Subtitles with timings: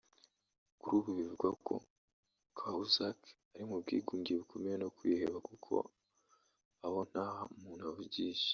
[0.79, 1.75] Kuri ubu bivugwa ko
[2.57, 3.19] Cahuzac
[3.53, 5.73] ari mu bwigunge bukomeye no kwiheba kuko
[6.85, 7.27] aho nta
[7.61, 8.49] muntu avugisha